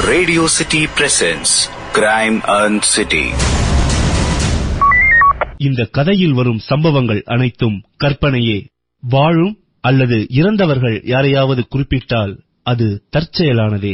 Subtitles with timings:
[0.00, 1.52] Radio City presents
[1.92, 3.24] Crime and City.
[5.56, 8.66] இந்த கதையில் வரும் சம்பவங்கள் அனைத்தும் கற்பனையே.
[9.00, 13.92] வாழும் அல்லது இறந்தவர்கள் யாரையாவது குறிப்பிட்டால் அது தற்செயலானதே.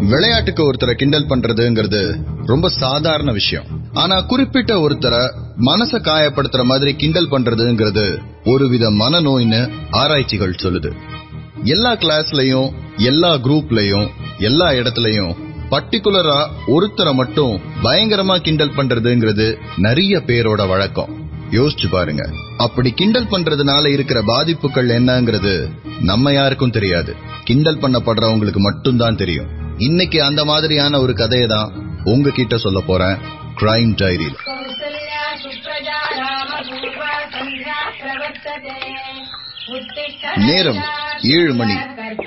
[0.00, 3.66] விளையாட்டுக்கு ஒருத்தரை கிண்டல் பண்றதுங்கிறது ரொம்ப சாதாரண விஷயம்.
[3.92, 10.90] ஆனா குறிப்பிட்ட ஒருத்தரை மனச காயப்படுத்துற மாதிரி கிண்டல் பண்றதுங்கிறது ஒருவித மனநோயின்னு ஆராய்ச்சிகள் சொல்லுது.
[11.64, 14.08] எல்லா கிளாஸ்லயும் எல்லா குரூப்லயும்
[14.38, 15.34] எல்லா இடத்துலயும்
[15.70, 21.28] பர்டிகுலரா ஒருத்தரை மட்டும் பயங்கரமா கிண்டல் பண்றதுங்கிறது நிறைய பேரோட வழக்கம்.
[21.50, 22.28] யோசிச்சு பாருங்க.
[22.56, 25.68] அப்படி கிண்டல் பண்றதுனால இருக்கிற பாதிப்புகள் என்னங்கிறது
[26.00, 27.16] நம்ம யாருக்கும் தெரியாது.
[27.44, 29.46] கிண்டல் பண்ணப்படுறவங்களுக்கு மட்டும்தான் தெரியும்.
[29.78, 31.72] இன்னைக்கு அந்த மாதிரியான ஒரு கதையை தான்
[32.04, 33.16] உங்ககிட்ட சொல்ல போறேன்.
[33.60, 34.36] கிரைம் டைரியில்
[40.36, 40.80] நேரம்
[41.22, 41.74] ஏழு மணி.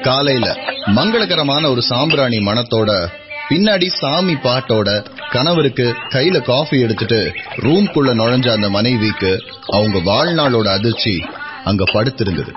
[0.03, 3.07] காலையில மங்களகரமான ஒரு சாம்பிராணி மணத்தோட
[3.49, 11.23] பின்னாடி சாமி பாட்டோட கணவருக்கு கையில காஃபி எடுத்துட்டு ரூம்குள்ள நுழைஞ்ச அந்த மனைவிக்கு அவங்க வாழ்நாளோட அதிர்ச்சி
[11.63, 12.51] அங்க படுத்திருந்தது.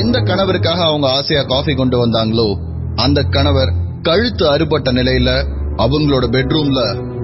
[0.00, 2.48] எந்த கணவருக்காக அவங்க ஆசையா காஃபி கொண்டு வந்தாங்களோ
[2.96, 5.30] அந்த கணவர் கழுத்து அறுபட்ட நிலையில
[5.76, 6.80] அவங்களோட பெட்ரூம்ல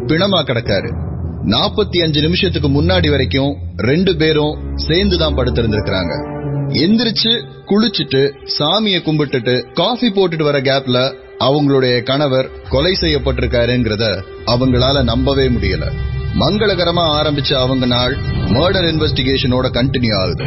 [0.07, 1.08] பிணமா கிடக்காரு.
[1.47, 6.37] நாற்பத்தி அஞ்சு நிமிஷத்துக்கு முன்னாடி வரைக்கும் ரெண்டு பேரும் சேர்ந்து தான் படுத்திருந்திருக்கிறாங்க.
[6.69, 15.93] எந்திரிச்சு குளிச்சுட்டு சாமிய கும்பிட்டுட்டு காஃபி போட்டுட்டு வர கேப்ல அவங்களுடைய கணவர் கொலை செய்யப்பட்டிருக்காருங்கிறத அவங்களால நம்பவே முடியல.
[16.39, 20.45] மங்களகரமா ஆரம்பிச்ச அவங்க நாள் மர்டர் இன்வெஸ்டிகேஷனோட கண்டினியூ ஆகுது.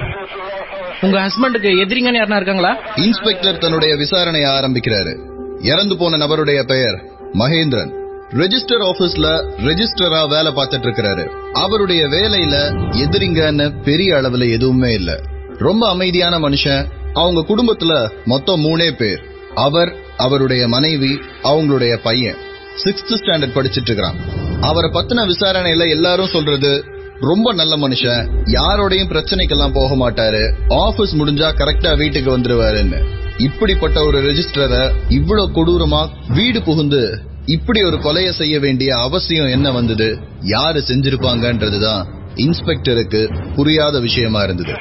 [1.02, 2.78] உங்க ஹஸ்பண்டுக்கு எதிரிங்கன்னு யாருனா இருக்காங்களா?
[2.96, 5.18] இன்ஸ்பெக்டர் தன்னுடைய விசாரணையை ஆரம்பிக்கிறாரு.
[5.62, 7.02] இறந்து போன நபருடைய பெயர்
[7.34, 8.00] மகேந்திரன்.
[8.34, 12.56] ரெஜிஸ்டர் ஆபீஸ்ல ரெஜிஸ்டரா வேலை பார்த்துட்டு இருக்கிறாரு அவருடைய வேலையில
[12.92, 15.20] எதிரிங்கன்னு பெரிய அளவுல எதுவுமே இல்ல.
[15.58, 16.86] ரொம்ப அமைதியான மனுஷன்.
[17.14, 19.24] அவங்க குடும்பத்துல மொத்தம் மூணே பேர்.
[19.56, 22.36] அவர் அவருடைய மனைவி அவங்களுடைய பையன்.
[22.84, 24.16] சிக்ஸ்த் ஸ்டாண்டர்ட் படிச்சிட்டு இருக்கிறான்
[24.62, 26.84] அவரை பத்தின விசாரணையில எல்லாரும் சொல்றது
[27.20, 28.28] ரொம்ப நல்ல மனுஷன்.
[28.46, 30.54] யாரோடையும் பிரச்சனைக்கெல்லாம் போக மாட்டாரு.
[30.70, 33.04] ஆபீஸ் முடிஞ்சா கரெக்டா வீட்டுக்கு வந்துருவாருன்னு.
[33.38, 40.20] இப்படிப்பட்ட ஒரு ரெஜிஸ்டரை இவ்வளவு கொடூரமா வீடு புகுந்து இப்படி ஒரு கொலையை செய்ய வேண்டிய அவசியம் என்ன வந்தது?
[40.42, 44.74] யாரு செஞ்சிருப்பாங்கன்றதுதான் இன்ஸ்பெக்டருக்கு புரியாத விஷயமா இருந்தது.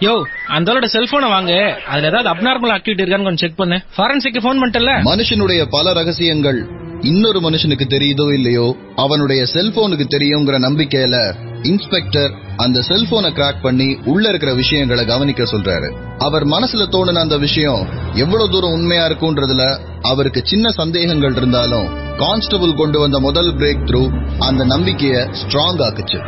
[0.00, 1.76] யோ அந்த ஆளோட செல்போனை வாங்க.
[1.86, 3.80] அதுல ஏதாவது அப்நார்மல் ஆக்டிவிட்டி இருக்கான்னு கொஞ்சம் செக் பண்ணு.
[3.96, 6.66] ஃபாரன்சிக்கு ஃபோன் பண்ணிட்டல மனுஷனுடைய பல ரகசியங்கள்
[7.00, 14.54] இன்னொரு மனுஷனுக்கு தெரியுதோ இல்லையோ அவனுடைய செல்போனுக்கு தெரியுங்கிற நம்பிக்கையில இன்ஸ்பெக்டர் அந்த செல்போனை கிராக் பண்ணி உள்ள இருக்கிற
[14.54, 15.88] விஷயங்களை கவனிக்க சொல்றாரு.
[16.18, 22.98] அவர் மனசுல தோணுன அந்த விஷயம் எவ்வளவு தூரம் உண்மையா இருக்கும்ன்றதுல அவருக்கு சின்ன சந்தேகங்கள் இருந்தாலும் கான்ஸ்டபிள் கொண்டு
[22.98, 24.02] வந்த முதல் பிரேக் த்ரூ
[24.38, 26.20] அந்த நம்பிக்கைய ஸ்ட்ராங் ஆக்குச்சு.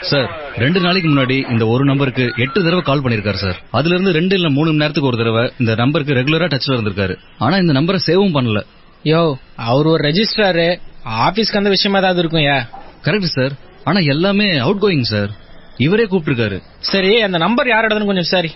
[0.00, 3.62] சார் ரெண்டு நாளைக்கு முன்னாடி இந்த ஒரு நம்பருக்கு எட்டு தடவை கால் பண்ணிருக்காரு சார்.
[3.70, 7.16] அதுல இருந்து ரெண்டு இல்ல மூணு மணி நேரத்துக்கு ஒரு தடவை இந்த நம்பருக்கு ரெகுலரா டச்ல இருந்திருக்காரு.
[7.38, 8.62] ஆனா இந்த நம்பரை சேவும் பண்ணல.
[9.04, 12.66] யோ அவர் ஒரு ரெஜிஸ்ட்ராரு ஆபீஸ்க்கு அந்த விஷயமா ஏதாவது இருக்கும் யா?
[13.02, 13.52] கரெக்ட் சார்
[13.84, 15.30] ஆனா எல்லாமே அவுட் கோயிங் சார்
[15.76, 16.62] இவரே கூப்பிட்டிருக்காரு.
[16.78, 18.52] சரி அந்த நம்பர் யாரோடதுன்னு கொஞ்சம் விசாரி.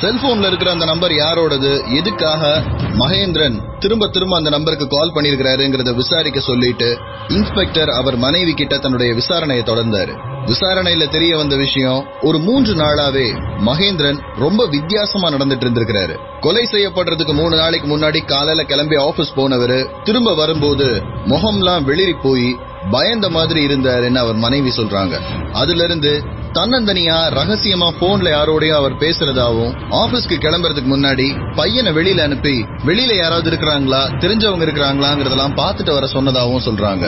[0.00, 1.94] செல்போன்ல இருக்கிற அந்த நம்பர் யாரோடது?
[1.96, 2.62] எதுக்காக?
[2.98, 6.98] மகேந்திரன் திரும்ப திரும்ப அந்த நம்பருக்கு கால் பண்ணிருக்கிறாருங்கிறத விசாரிக்க சொல்லிட்டு
[7.28, 10.14] இன்ஸ்பெக்டர் அவர் மனைவி கிட்ட தன்னுடைய விசாரணையை தொடர்ந்தாரு.
[10.46, 16.40] விசாரணையில தெரிய வந்த விஷயம் ஒரு மூன்று நாளாவே மகேந்திரன் ரொம்ப வித்தியாசமா நடந்துட்டு இருந்திருக்கிறாரு.
[16.40, 22.56] கொலை செய்யப்படுறதுக்கு மூணு நாளைக்கு முன்னாடி காலையில கிளம்பி ஆபீஸ் போனவரு திரும்ப வரும்போது முகம்லாம் வெளிரி போய்
[22.90, 25.18] பயந்த மாதிரி இருந்தாருன்னு அவர் மனைவி சொல்றாங்க.
[25.52, 33.16] அதுல இருந்து தன்னந்தனியா ரகசியமா போன்ல யாரோடயும் அவர் பேசுறதாவும் ஆபீஸ்க்கு கிளம்புறதுக்கு முன்னாடி பையனை வெளியில அனுப்பி வெளியில
[33.16, 37.06] யாராவது இருக்கிறாங்களா தெரிஞ்சவங்க இருக்கிறாங்களாங்கிறதெல்லாம் பார்த்துட்டு வர சொன்னதாவும் சொல்றாங்க.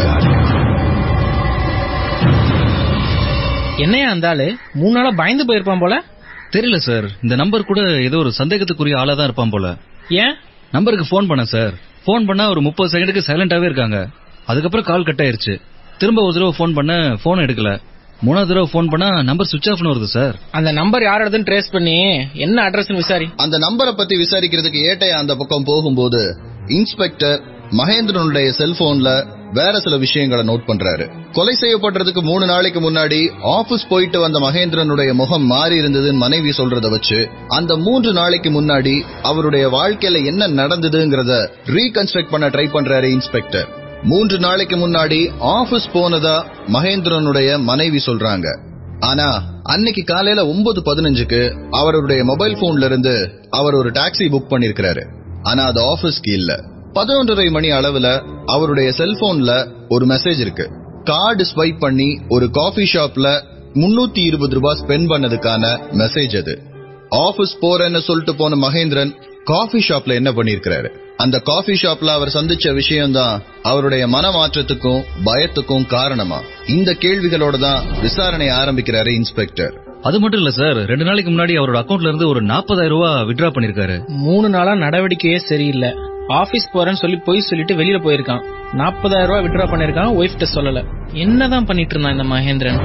[3.79, 4.57] என்னையா அந்த ஆளு?
[4.75, 6.03] மூணு நாளா பயந்து போயிருப்பான் போல?
[6.51, 7.05] தெரியல சார்.
[7.23, 9.77] இந்த நம்பர் கூட ஏதோ ஒரு சந்தேகத்துக்குரிய ஆளா தான் இருப்பான் போல.
[10.09, 10.35] ஏன்?
[10.71, 11.73] நம்பருக்கு ஃபோன் பண்ண சார்.
[12.07, 14.09] ஃபோன் பண்ணா ஒரு முப்பது செகண்டுக்கு சைலண்டாவே இருக்காங்க.
[14.47, 15.61] அதுக்கப்புறம் கால் கட் ஆயிருச்சு.
[15.99, 17.81] திரும்ப ஒரு தடவை ஃபோன் பண்ண ஃபோன் எடுக்கல.
[18.23, 22.71] மூணாவது தடவை ஃபோன் பண்ணா நம்பர் சுவிச் ஆஃப்னு வருது சார் அந்த நம்பர் யாரோடதுன்னு ட்ரேஸ் பண்ணி என்ன
[22.71, 23.29] அட்ரஸ்னு விசாரி.
[23.37, 30.67] அந்த நம்பரை பத்தி விசாரிக்கிறதுக்கு ஏட்டையா அந்த பக்கம் போகும்போது இன்ஸ்பெக்டர் மகேந்திரனுடைய செல்போன்ல வேற சில விஷயங்களை நோட்
[30.67, 31.11] பண்றாரு.
[31.33, 37.29] கொலை செய்யப்படுறதுக்கு மூணு நாளைக்கு முன்னாடி ஆபீஸ் போயிட்டு வந்த மகேந்திரனுடைய முகம் மாறி இருந்ததுன்னு மனைவி சொல்றத வச்சு
[37.49, 43.83] அந்த மூன்று நாளைக்கு முன்னாடி அவருடைய வாழ்க்கையில என்ன நடந்ததுங்கிறத ரீகன்ஸ்ட்ரக்ட் பண்ண ட்ரை பண்றாரு இன்ஸ்பெக்டர்.
[44.05, 48.61] மூன்று நாளைக்கு முன்னாடி ஆபீஸ் போனதா மகேந்திரனுடைய மனைவி சொல்றாங்க.
[49.01, 55.07] ஆனா அன்னைக்கு காலையில ஒன்பது பதினஞ்சுக்கு அவருடைய மொபைல் போன்ல இருந்து அவர் ஒரு டாக்ஸி புக் பண்ணிருக்கிறாரு.
[55.43, 56.65] ஆனா அது ஆபீஸ்க்கு இல்ல.
[56.95, 60.71] பதினொன்றரை மணி அளவுல அவருடைய செல்போன்ல ஒரு மெசேஜ் இருக்கு.
[61.05, 63.43] கார்டு ஸ்வைப் பண்ணி ஒரு காஃபி ஷாப்ல
[63.75, 66.63] முன்னூத்தி இருபது ரூபாய் ஸ்பெண்ட் பண்ணதுக்கான மெசேஜ் அது.
[67.09, 69.15] ஆபீஸ் போறேன்னு சொல்லிட்டு போன மகேந்திரன்
[69.45, 71.03] காஃபி ஷாப்ல என்ன பண்ணிருக்கிறாரு?
[71.17, 76.39] அந்த காஃபி ஷாப்ல அவர் சந்திச்ச விஷயம்தான் அவருடைய மனமாற்றத்துக்கும் பயத்துக்கும் காரணமா?
[76.67, 82.11] இந்த கேள்விகளோட தான் விசாரணை ஆரம்பிக்கிறாரு இன்ஸ்பெக்டர் அது மட்டும் இல்ல சார் ரெண்டு நாளைக்கு முன்னாடி அவரோட அக்கவுண்ட்ல
[82.11, 84.07] இருந்து ஒரு நாற்பதாயிரம் ரூபாய் வித்ரா பண்ணிருக்காரு.
[84.09, 85.91] மூணு நாளா நடவடிக்கையே சரியில்லை.
[86.29, 88.43] ஆபீஸ் போறேன்னு சொல்லி போய் சொல்லிட்டு வெளியில போயிருக்கான்.
[88.73, 90.83] நாற்பதாயிரம் ரூபாய் விட்ரா பண்ணிருக்கான் ஒய்ஃப்ட்ட சொல்லல.
[91.13, 92.81] என்னதான் பண்ணிட்டு இருந்தான் இந்த மகேந்திரன்?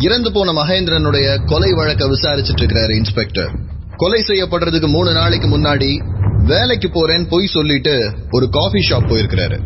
[0.00, 3.52] இறந்து போன மகேந்திரனுடைய கொலை வழக்க விசாரிச்சுட்டு இருக்கிறாரு இன்ஸ்பெக்டர்
[4.02, 6.04] கொலை செய்யப்படுறதுக்கு மூணு நாளைக்கு முன்னாடி
[6.44, 9.58] வேலைக்கு போறேன்னு பொய் சொல்லிட்டு ஒரு காஃபி ஷாப் போயிருக்கிறாரு.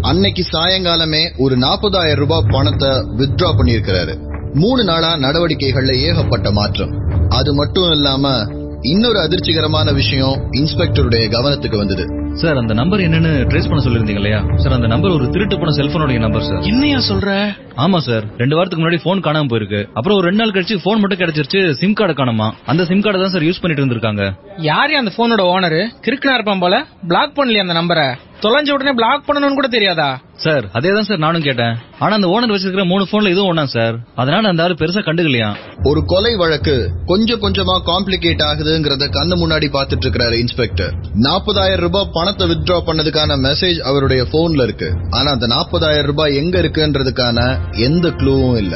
[0.00, 4.14] அன்னைக்கு சாயங்காலமே ஒரு நாற்பதாயிரம் ரூபாய் பணத்தை வித்ட்ரா பண்ணியிருக்கிறாரு.
[4.54, 6.90] மூணு நாளா நடவடிக்கைகள்ல ஏகப்பட்ட மாற்றம்.
[7.28, 8.46] அது மட்டும் இல்லாம
[8.80, 12.21] இன்னொரு அதிர்ச்சிகரமான விஷயம் இன்ஸ்பெக்டருடைய கவனத்துக்கு வந்தது.
[12.40, 14.40] சார் அந்த நம்பர் என்னன்னு ட்ரேஸ் பண்ண சொல்லிருந்தீங்க இல்லையா?
[14.54, 16.62] சார் அந்த நம்பர் ஒரு திருட்டு போன செல்போனுடைய நம்பர் சார்.
[16.62, 17.30] என்னையா சொல்ற?
[17.76, 18.24] ஆமா சார்.
[18.36, 19.80] ரெண்டு வாரத்துக்கு முன்னாடி போன் காணாம போயிருக்கு.
[19.94, 22.48] அப்புறம் ஒரு ரெண்டு நாள் கழிச்சு போன் மட்டும் கிடைச்சிருச்சு சிம் கார்டு காணாமா?
[22.66, 24.24] அந்த சிம் கார்டை தான் சார் யூஸ் பண்ணிட்டு இருந்திருக்காங்க.
[24.70, 26.84] யாரு அந்த போனோட ஓனர் கிறுக்குனா இருப்பான் போல.
[27.08, 28.08] பிளாக் பண்ணலையா அந்த நம்பரை
[28.44, 30.06] தொலைஞ்ச உடனே பிளாக் பண்ணணும்னு கூட தெரியாதா?
[30.44, 31.74] சார் அதே தான் சார் நானும் கேட்டேன்.
[31.98, 33.96] ஆனா அந்த ஓனர் வச்சிருக்கிற மூணு போன்ல இதுவும் ஒண்ணா சார்.
[34.14, 35.50] அதனால அந்த ஆளு பெருசா கண்டுக்கலையா?
[35.90, 36.74] ஒரு கொலை வழக்கு
[37.06, 40.92] கொஞ்சம் கொஞ்சமா காம்ப்ளிகேட் ஆகுதுங்கிறத கண்ணு முன்னாடி பாத்துட்டு இருக்கிறாரு இன்ஸ்பெக்டர்
[41.26, 44.88] நாற்பதாயிரம் ரூபாய் பணத்தை வித்ட்ரா பண்ணதுக்கான மெசேஜ் அவருடைய போன்ல இருக்கு.
[45.18, 47.38] ஆனா அந்த நாற்பதாயிரம் ரூபாய் எங்க இருக்குன்றதுக்கான
[47.86, 48.74] எந்த க்ளூவும் இல்ல.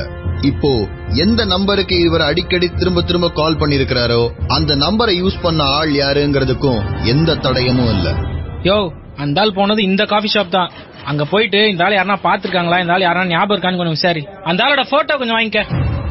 [0.50, 0.70] இப்போ
[1.24, 4.22] எந்த நம்பருக்கு இவர் அடிக்கடி திரும்ப திரும்ப கால் பண்ணிருக்கிறாரோ
[4.56, 6.80] அந்த நம்பரை யூஸ் பண்ண ஆள் யாருங்கிறதுக்கும்
[7.12, 8.08] எந்த தடயமும் இல்ல.
[8.68, 8.78] யோ
[9.24, 10.72] அந்த ஆள் போனது இந்த காஃபி ஷாப் தான்.
[11.10, 14.24] அங்க போயிட்டு இந்த ஆள் யாரா பாத்துருக்காங்களா இந்த ஆள் யாரா ஞாபகம் இருக்கான்னு கொஞ்சம் விசாரி.
[14.50, 15.62] அந்த ஆளோட போட்டோ கொஞ்சம் வாங்கிக்க.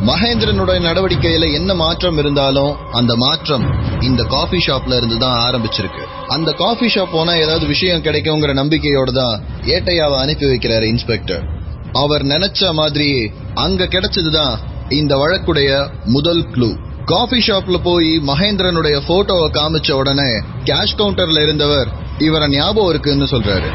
[0.09, 3.65] மகேந்திரனுடைய நடவடிக்கையில என்ன மாற்றம் இருந்தாலும் அந்த மாற்றம்
[4.09, 6.03] இந்த காஃபி ஷாப்ல இருந்து தான் ஆரம்பிச்சிருக்கு.
[6.27, 11.43] அந்த காஃபி ஷாப் போனா ஏதாவது விஷயம் கிடைக்குங்கிற நம்பிக்கையோட தான் ஏட்டையாவை அனுப்பி வைக்கிறாரு இன்ஸ்பெக்டர்
[11.91, 14.55] அவர் நினைச்ச மாதிரி அங்க கிடைச்சதுதான்
[14.89, 20.29] இந்த வழக்குடைய முதல் க்ளூ காஃபி ஷாப்ல போய் மகேந்திரனுடைய போட்டோவை காமிச்ச உடனே
[20.63, 21.87] கேஷ் கவுண்டர்ல இருந்தவர்
[22.17, 23.69] இவரை ஞாபகம் இருக்குன்னு சொல்றாரு.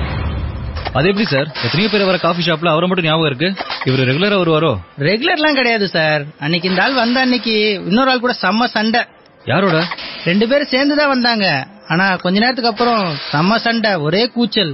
[0.93, 1.49] அது எப்படி சார்?
[1.65, 3.65] எத்தனையோ பேர் வர காஃபி ஷாப்ல அவரை மட்டும் ஞாபகம் இருக்கு?
[3.85, 4.77] இவர் ரெகுலரா வருவாரோ?
[4.99, 6.25] ரெகுலர்லாம் கிடையாது சார்.
[6.41, 9.01] அன்னைக்கு இந்த ஆள் வந்த அன்னைக்கு இன்னொரு ஆள் கூட செம்ம சண்டை.
[9.45, 9.85] யாரோட?
[10.25, 11.67] ரெண்டு பேரும் சேர்ந்து தான் வந்தாங்க.
[11.93, 13.03] ஆனா கொஞ்ச நேரத்துக்கு அப்புறம்
[13.33, 14.73] செம்ம சண்டை ஒரே கூச்சல்.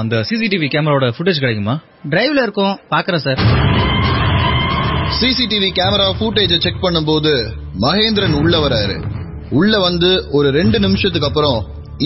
[0.00, 1.74] அந்த சிசிடிவி கேமராவோட ஃபுட்டேஜ் கிடைக்குமா?
[2.12, 2.74] டிரைவ்ல இருக்கும்.
[2.94, 3.40] பாக்குறேன் sir
[5.18, 7.32] CCTV camera footage check பண்ணும்போது
[7.84, 8.96] மகேந்திரன் உள்ள வராரு.
[9.58, 11.58] உள்ள வந்து ஒரு ரெண்டு நிமிஷத்துக்கு அப்புறம்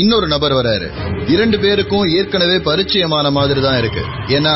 [0.02, 0.88] இன்னொரு நபர் வராரு.
[1.34, 4.02] இரண்டு பேருக்கும் ஏற்கனவே பரிச்சயமான மாதிரி தான் இருக்கு.
[4.36, 4.54] ஏன்னா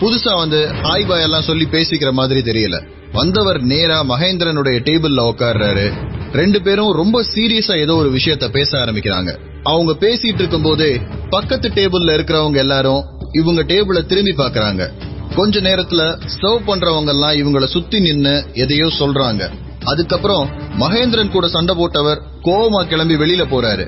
[0.00, 2.78] புதுசா வந்து ஹாய் பாய் எல்லாம் சொல்லி பேசிக்கிற மாதிரி தெரியல.
[3.18, 5.86] வந்தவர் நேரா மகேந்திரனுடைய டேபிள்ல உட்கார்றாரு.
[6.32, 9.30] ரெண்டு பேரும் ரொம்ப சீரியஸா ஏதோ ஒரு விஷயத்த பேச ஆரம்பிக்கிறாங்க.
[9.62, 11.00] அவங்க பேசிட்டு இருக்கும் போதே
[11.30, 13.02] பக்கத்து டேபிள்ல இருக்கிறவங்க எல்லாரும்
[13.32, 14.90] இவங்க டேபிள திரும்பி பாக்குறாங்க
[15.34, 16.02] கொஞ்ச நேரத்துல
[16.42, 19.50] சர்வ் பண்றவங்க எல்லாம் இவங்கள சுத்தி நின்னு எதையோ சொல்றாங்க.
[19.84, 23.84] அதுக்கப்புறம் மகேந்திரன் கூட சண்டை போட்டவர் கோவமா கிளம்பி வெளியில போறாரு.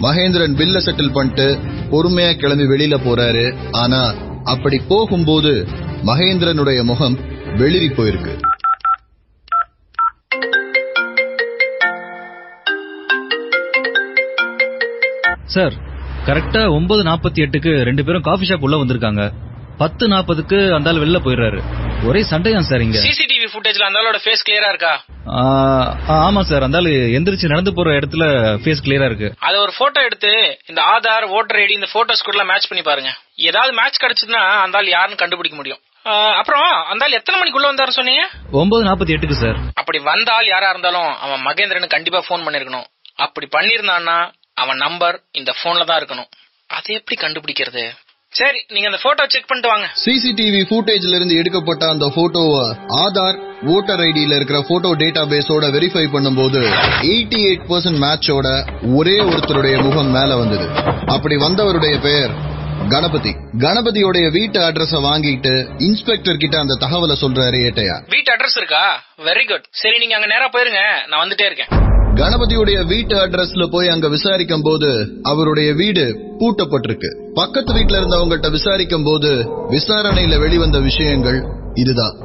[0.00, 1.58] மகேந்திரன் பில்ல செட்டில் பண்ணிட்டு
[1.90, 3.54] பொறுமையா கிளம்பி வெளியில போறாரு.
[3.72, 4.14] ஆனா
[4.44, 5.66] அப்படி போகும்போது
[6.04, 7.18] மகேந்திரனுடைய முகம்
[7.56, 8.34] வெளிரி போயிருக்கு.
[15.48, 15.72] சார்
[16.26, 19.32] கரெக்டா ஒன்பது நாற்பத்தி எட்டுக்கு ரெண்டு பேரும் காஃபி ஷாப் உள்ள வந்திருக்காங்க.
[19.78, 21.60] பத்து நாற்பதுக்கு அந்த ஆள் வெளில போயிடுறாரு.
[22.06, 22.98] ஒரே சண்டையா சார் இங்க.
[22.98, 25.04] சிசிடிவி ஃபுட்டேஜ்ல அந்த ஆளோட ஃபேஸ் கிளியரா இருக்கா?
[25.28, 26.62] ஆ, ஆமா சார்.
[26.62, 28.24] அந்த ஆளு எந்திரிச்சு நடந்து போற இடத்துல
[28.62, 29.34] ஃபேஸ் கிளியரா இருக்கு.
[29.38, 33.14] அத ஒரு போட்டோ எடுத்து இந்த ஆதார் ஓட்டர் ஐடி இந்த போட்டோஸ் கூட மேட்ச் பண்ணி பாருங்க.
[33.36, 35.78] ஏதாவது மேட்ச் கிடைச்சதுன்னா அந்த ஆள் யாருன்னு கண்டுபிடிக்க முடியும்.
[36.36, 38.28] அப்புறம் அந்த ஆள் எத்தனை மணிக்குள்ள வந்தாரு சொன்னீங்க?
[38.50, 39.56] ஒன்பது நாற்பத்தி எட்டுக்கு சார்.
[39.74, 42.84] அப்படி வந்த ஆள் யாரா இருந்தாலும் அவன் மகேந்திரனுக்கு கண்டிப்பா ஃபோன் பண்ணிருக்கணும்.
[43.16, 44.30] அப்படி பண்ணிருந்தான்னா
[44.62, 46.30] அவன் நம்பர் இந்த போன்ல தான் இருக்கணும்.
[46.76, 47.84] அதை எப்படி கண்டுபிடிக்கிறது?
[48.32, 49.86] சரி நீங்க அந்த போட்டோ செக் பண்ணிட்டு வாங்க.
[50.04, 52.64] சிசிடிவி ஃபுட்டேஜ்ல இருந்து எடுக்கப்பட்ட அந்த போட்டோவை
[53.04, 53.38] ஆதார்
[53.74, 56.60] ஓட்டர் ஐடியில இருக்கிற போட்டோ டேட்டா பேஸோட வெரிஃபை பண்ணும்போது
[57.12, 58.48] எயிட்டி எயிட் பர்சன்ட் மேட்சோட
[58.98, 60.66] ஒரே ஒருத்தருடைய முகம் மேல வந்தது.
[61.14, 62.34] அப்படி வந்தவருடைய பெயர்
[62.86, 63.30] கணபதி.
[63.58, 68.08] கணபதியோடைய வீட்டு அட்ரஸ வாங்கிட்டு இன்ஸ்பெக்டர் கிட்ட அந்த தகவலை சொல்றாரு ஏட்டையா?
[68.08, 69.02] வீட்டு அட்ரஸ் இருக்கா?
[69.16, 71.08] வெரி குட் சரி நீங்க அங்க நேரா போயிருங்க.
[71.08, 71.66] நான் வந்துட்டே இருக்கேன்.
[72.14, 77.32] கணபதியுடைய வீட்டு அட்ரஸ்ல போய் அங்க விசாரிக்கும் போது அவருடைய வீடு பூட்டப்பட்டிருக்கு.
[77.34, 81.44] பக்கத்து வீட்ல இருந்தவங்கள்ட்ட விசாரிக்கும் போது விசாரணையில வெளிவந்த விஷயங்கள்
[81.74, 82.16] இதுதான்.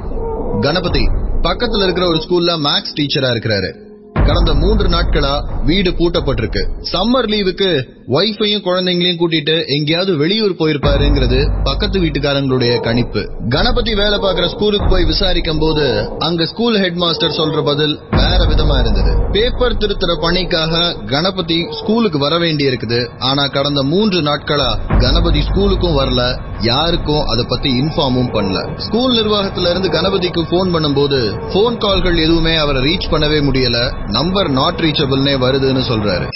[0.60, 1.04] கணபதி
[1.42, 3.92] பக்கத்துல இருக்கிற ஒரு ஸ்கூல்ல மேக்ஸ் டீச்சரா இருக்கிறாரு.
[4.28, 5.34] கடந்த மூன்று நாட்களா
[5.68, 6.62] வீடு பூட்டப்பட்டிருக்கு.
[6.92, 7.68] சம்மர் லீவுக்கு
[8.16, 11.38] ஒய்ஃபையும் குழந்தைங்களையும் கூட்டிட்டு எங்கேயாவது வெளியூர் போயிருப்பாருங்கிறது
[11.68, 13.22] பக்கத்து வீட்டுக்காரங்களுடைய கணிப்பு.
[13.54, 15.84] கணபதி வேலை பார்க்கிற ஸ்கூலுக்கு போய் விசாரிக்கும் போது
[16.18, 19.12] அங்க ஸ்கூல் ஹெட் மாஸ்டர் சொல்ற பதில் வேற விதமா இருந்தது.
[19.36, 23.00] பேப்பர் திருத்துற பணிக்காக கணபதி ஸ்கூலுக்கு வர வேண்டி இருக்குது
[23.30, 24.70] ஆனா கடந்த மூன்று நாட்களா
[25.04, 26.22] கணபதி ஸ்கூலுக்கும் வரல
[26.70, 28.58] யாருக்கும் அதை பத்தி இன்ஃபார்மும் பண்ணல.
[28.86, 31.18] ஸ்கூல் நிர்வாகத்துல இருந்து கணபதிக்கு போன் பண்ணும்போது
[31.54, 33.78] போன் கால்கள் எதுவுமே அவரை ரீச் பண்ணவே முடியல.
[34.16, 36.26] நம்பர் நாட் ரீச்சபிள்னே வருதுன்னு சொல்றாரு.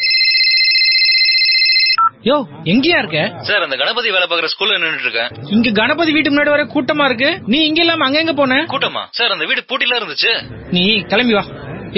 [2.28, 2.36] யோ
[2.72, 3.18] எங்கேயா இருக்க?
[3.48, 5.30] சார் அந்த கணபதி வேலை பார்க்குற ஸ்கூல்ல நின்னுட்டு இருக்கேன்.
[5.56, 7.30] இங்க கணபதி வீட்டு முன்னாடி வர கூட்டமா இருக்கு?
[7.46, 8.58] நீ இங்க இல்லாம அங்க எங்க போன?
[8.72, 9.02] கூட்டமா?
[9.10, 10.32] சார் அந்த வீடு பூட்டில இருந்துச்சு.
[10.70, 11.44] நீ கிளம்பி வா.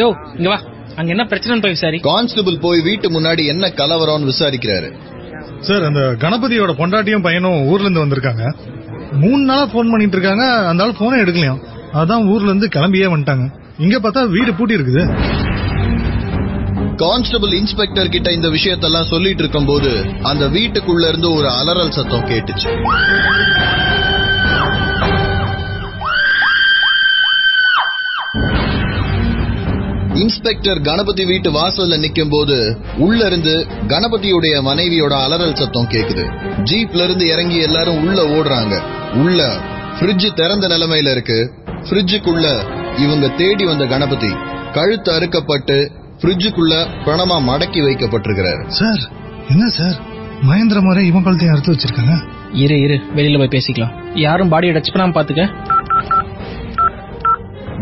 [0.01, 0.09] யோ
[0.39, 0.59] இங்க வா.
[0.97, 1.99] அங்க என்ன பிரச்சனைன்னு போய் விசாரி.
[2.11, 4.91] கான்ஸ்டபிள் போய் வீட்டு முன்னாடி என்ன கலவரம்னு விசாரிக்கிறாரு.
[5.61, 8.45] சார் அந்த கணபதியோட பொண்டாட்டியும் பையனும் ஊர்ல இருந்து வந்திருக்காங்க.
[9.23, 10.45] மூணு நாளா போன் பண்ணிட்டு இருக்காங்க.
[10.71, 11.63] அந்த ஆள் போனே எடுக்கலையாம்.
[11.93, 13.47] அதான் ஊர்ல இருந்து கிளம்பியே வந்துட்டாங்க.
[13.85, 15.03] இங்க பார்த்தா வீடு பூட்டி இருக்குது
[17.01, 19.91] கான்ஸ்டபிள் இன்ஸ்பெக்டர் கிட்ட இந்த விஷயத்தெல்லாம் சொல்லிட்டு இருக்கும் போது
[20.23, 22.71] அந்த வீட்டுக்குள்ள இருந்து ஒரு அலறல் சத்தம் கேட்டுச்சு.
[30.15, 36.27] இன்ஸ்பெக்டர் கணபதி வீட்டு வாசல்ல நிக்கும் போது உள்ள இருந்து கணபதியுடைய மனைவியோட அலறல் சத்தம் கேக்குது.
[36.71, 38.83] ஜீப்ல இருந்து இறங்கி எல்லாரும் உள்ள ஓடுறாங்க.
[39.15, 39.49] உள்ள
[40.01, 41.53] ஃப்ரிட்ஜ் திறந்த நிலைமையில இருக்கு.
[41.67, 42.47] ஃப்ரிட்ஜுக்குள்ள
[42.99, 44.33] இவங்க தேடி வந்த கணபதி
[44.73, 45.79] கழுத்து அறுக்கப்பட்டு
[46.21, 46.75] ஃப்ரிட்ஜுக்குள்ள
[47.05, 48.69] பிணமா மடக்கி வைக்கப்பட்டிருக்கிறாரு.
[48.69, 49.11] சார்
[49.49, 49.97] என்ன சார்?
[50.43, 52.15] மகேந்திர முறை இவன் கழுத்தையும் அறுத்து வச்சிருக்காங்க?
[52.53, 54.19] இரு இரு வெளியில போய் பேசிக்கலாம்.
[54.19, 55.45] யாரும் பாடியை டச் பண்ணாம பாத்துக்க.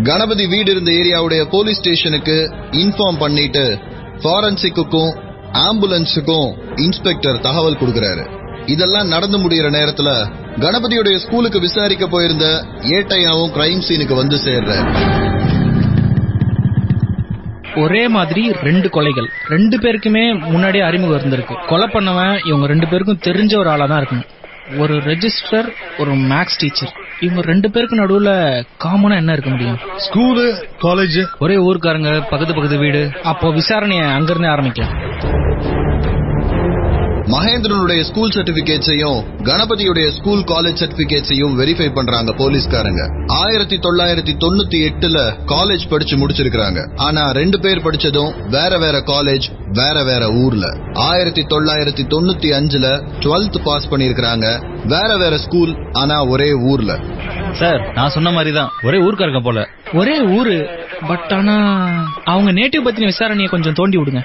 [0.03, 3.79] கணபதி வீடு இருந்த ஏரியாவுடைய போலீஸ் ஸ்டேஷனுக்கு இன்ஃபார்ம் பண்ணிட்டு
[4.23, 5.13] ஃபாரன்சிக்குக்கும்
[5.53, 8.25] ஆம்புலன்ஸுக்கும் இன்ஸ்பெக்டர் தகவல் கொடுக்கறாரு.
[8.67, 15.37] இதெல்லாம் நடந்து முடியற நேரத்துல கணபதியுடைய ஸ்கூலுக்கு விசாரிக்க போயிருந்த ஏட்டையாவும் கிரைம் சீனுக்கு வந்து சேர்றாரு.
[17.83, 19.29] ஒரே மாதிரி ரெண்டு கொலைகள்.
[19.49, 21.55] ரெண்டு பேருக்குமே முன்னாடியே அறிமுகம் இருந்திருக்கு.
[21.67, 24.29] கொலை பண்ணவன் இவங்க ரெண்டு பேருக்கும் தெரிஞ்ச ஒரு ஆளா தான் இருக்கணும்.
[24.79, 25.69] ஒரு ரெஜிஸ்டர்
[25.99, 28.31] ஒரு மேக்ஸ் டீச்சர் இவங்க ரெண்டு பேருக்கு நடுவுல
[28.85, 29.79] காமனா என்ன இருக்க முடியும்?
[30.07, 30.45] ஸ்கூலு
[30.83, 33.11] காலேஜ் ஒரே ஊர்க்காரங்க பக்கத்து பக்கத்து வீடு.
[33.23, 34.95] அப்போ விசாரணையை அங்கிருந்தே ஆரம்பிக்கலாம்.
[37.29, 43.27] மகேந்திரனுடைய ஸ்கூல் சர்டிபிகேட்ஸையும் கணபதியுடைய ஸ்கூல் காலேஜ் சர்டிபிகேட்ஸையும் வெரிஃபை பண்றாங்க போலீஸ்காரங்க.
[43.27, 49.43] ஆயிரத்தி தொள்ளாயிரத்தி தொண்ணூத்தி எட்டுல காலேஜ் படிச்சு முடிச்சிருக்காங்க ஆனா ரெண்டு பேர் படிச்சதும் வேற வேற காலேஜ்
[49.73, 50.77] வேற வேற ஊர்ல.
[50.95, 52.87] ஆயிரத்தி தொள்ளாயிரத்தி தொண்ணூத்தி அஞ்சுல
[53.21, 54.47] டுவெல்த் பாஸ் பண்ணிருக்காங்க
[54.87, 56.99] வேற வேற ஸ்கூல் ஆனா ஒரே ஊர்ல.
[57.53, 59.69] சார் நான் சொன்ன மாதிரி தான் ஒரே ஊர்க்காரங்க போல.
[59.95, 60.69] ஒரே ஊரு?
[61.09, 61.55] பட் ஆனா
[62.25, 64.23] அவங்க நேட்டிவ் பத்தின விசாரணையை கொஞ்சம் தோண்டி விடுங்க.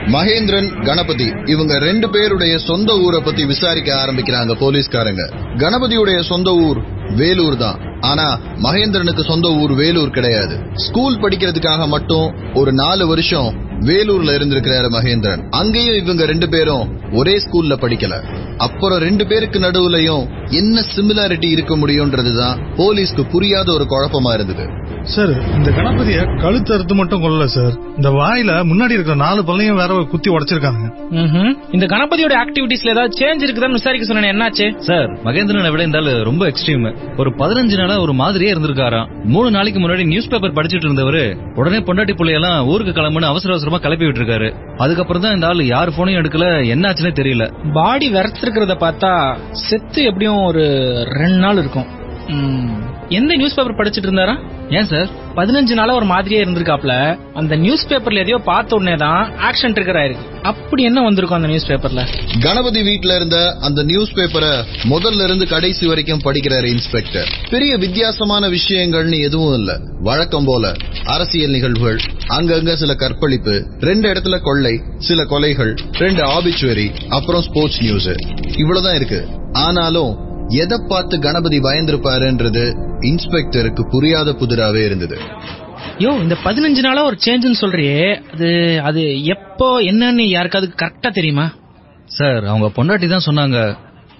[0.00, 5.32] மகேந்திரன் கணபதி இவங்க ரெண்டு பேருடைய சொந்த ஊரை பத்தி விசாரிக்க ஆரம்பிக்கிறாங்க போலீஸ்காரங்க.
[5.56, 6.78] கணபதியுடைய சொந்த ஊர்
[7.16, 8.00] வேலூர் தான்.
[8.00, 10.58] ஆனா மகேந்திரனுக்கு சொந்த ஊர் வேலூர் கிடையாது.
[10.74, 15.50] ஸ்கூல் படிக்கிறதுக்காக மட்டும் ஒரு நாலு வருஷம் வேலூர்ல இருந்திருக்கிறாரு மகேந்திரன்.
[15.50, 18.24] அங்கேயும் இவங்க ரெண்டு பேரும் ஒரே ஸ்கூல்ல படிக்கல.
[18.56, 24.66] அப்புறம் ரெண்டு பேருக்கு நடுவுலயும் என்ன சிமிலாரிட்டி இருக்க முடியும்ன்றதுதான் போலீஸ்க்கு புரியாத ஒரு குழப்பமா இருந்தது.
[25.12, 27.74] சார் இந்த கணபதிய கழுத்து அறுத்து மட்டும் கொல்லல சார்.
[27.96, 30.82] இந்த வாயில முன்னாடி இருக்கிற நாலு பல்லையும் வேற குத்தி உடைச்சிருக்காங்க.
[31.76, 34.66] இந்த கணபதியோட ஆக்டிவிட்டீஸ்ல ஏதாவது சேஞ்ச் இருக்குதான்னு விசாரிக்க சொன்னேன் என்னாச்சு?
[34.88, 39.08] சார் மகேந்திரனை விட இந்த ஆளு ரொம்ப எக்ஸ்ட்ரீம் ஒரு பதினஞ்சு நாளா ஒரு மாதிரியே இருந்திருக்காராம்.
[39.24, 44.06] மூணு நாளைக்கு முன்னாடி நியூஸ் பேப்பர் படிச்சிட்டு இருந்தவரு உடனே பொண்டாட்டி புள்ளையெல்லாம் ஊருக்கு கிளம்புன்னு அவசர அவசரமா கிளப்பி
[44.06, 44.50] விட்டுருக்காரு.
[44.76, 47.46] அதுக்கப்புறம் தான் இந்த ஆளு யார் போனையும் எடுக்கல என்னாச்சுன்னே தெரியல.
[47.72, 49.12] பாடி விரச்சிருக்கிறத பார்த்தா
[49.68, 50.64] செத்து எப்படியும் ஒரு
[51.20, 51.88] ரெண்டு நாள் இருக்கும்.
[52.28, 52.72] ம்,
[53.18, 54.34] எந்த நியூஸ் பேப்பர் படிச்சிட்டு இருந்தாரா?
[54.70, 55.08] ஏன் சார்?
[55.36, 57.18] பதினஞ்சு நாளா ஒரு மாதிரியே இருந்திருக்காப்ல.
[57.34, 60.26] அந்த நியூஸ் பேப்பர்ல எதையோ பார்த்த உடனே தான் ஆக்ஷன் ட்ரிகர் ஆயிருக்கு.
[60.42, 62.02] அப்படி என்ன வந்திருக்கும் அந்த நியூஸ் பேப்பர்ல
[62.42, 64.52] கணபதி வீட்ல இருந்த அந்த நியூஸ் பேப்பரை
[64.90, 69.70] முதல்ல இருந்து கடைசி வரைக்கும் படிக்கிறாரு இன்ஸ்பெக்டர் பெரிய வித்தியாசமான விஷயங்கள்னு எதுவும் இல்ல.
[70.00, 70.72] வழக்கம் போல
[71.04, 72.00] அரசியல் நிகழ்வுகள்
[72.38, 78.10] அங்கங்க சில கற்பழிப்பு ரெண்டு இடத்துல கொள்ளை சில கொலைகள் ரெண்டு ஆபிச்சுவரி அப்புறம் ஸ்போர்ட்ஸ் நியூஸ்
[78.56, 79.20] இவ்வளவுதான் இருக்கு.
[79.66, 80.12] ஆனாலும்
[80.60, 82.64] எதை பார்த்து கணபதி பயந்திருப்பாருன்றது
[83.00, 85.16] இன்ஸ்பெக்டருக்கு புரியாத புதிராவே இருந்தது.
[85.98, 88.22] யோ இந்த பதினஞ்சு நாளா ஒரு சேஞ்சுன்னு சொல்றியே.
[88.32, 88.48] அது
[88.82, 91.46] அது எப்போ என்னன்னு யாருக்காவது கரெக்டா தெரியுமா?
[92.04, 93.58] சார் அவங்க பொண்டாட்டி தான் சொன்னாங்க.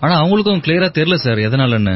[0.01, 1.95] ஆனா அவங்களுக்கும் கிளியரா தெரியல சார் எதனாலன்னு.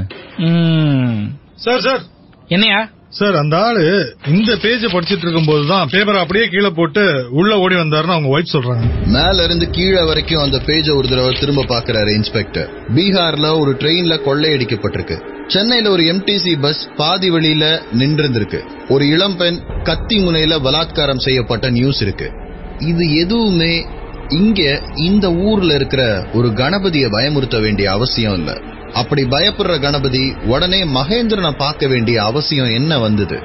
[1.54, 2.02] Sir sir.
[2.48, 2.80] என்னையா?
[3.18, 3.82] சார் அந்த ஆளு
[4.26, 8.86] இந்த பேஜ் படிச்சிட்டு இருக்கும் தான் பேப்பரை அப்படியே கீழே போட்டு உள்ள ஓடி வந்தாருன்னு அவங்க ஒய்ஃப் சொல்றாங்க.
[9.06, 15.16] மேல இருந்து கீழே வரைக்கும் அந்த பேஜ ஒரு தடவை திரும்ப பாக்குறாரு இன்ஸ்பெக்டர் பீகார்ல ஒரு ட்ரெயின்ல கொள்ளையடிக்கப்பட்டிருக்கு.
[15.48, 18.60] சென்னையில ஒரு எம்டிசி பஸ் பாதி வழியில நின்றிருந்திருக்கு.
[18.88, 22.30] ஒரு இளம்பெண் கத்தி முனையில பலாத்காரம் செய்யப்பட்ட நியூஸ் இருக்கு.
[22.78, 23.86] இது எதுவுமே
[24.28, 28.56] இங்க இந்த ஊர்ல இருக்கிற ஒரு கணபதியை பயமுறுத்த வேண்டிய அவசியம் இல்லை.
[29.00, 30.22] அப்படி பயப்படுற கணபதி
[30.52, 33.38] உடனே மகேந்திரனை பார்க்க வேண்டிய அவசியம் என்ன வந்தது?